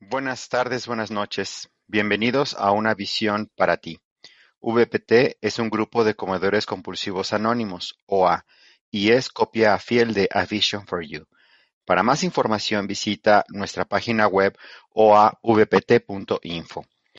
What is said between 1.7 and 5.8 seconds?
Bienvenidos a una visión para ti. VPT es un